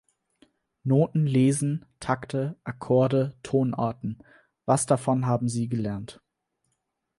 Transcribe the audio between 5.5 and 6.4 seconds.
gelernt?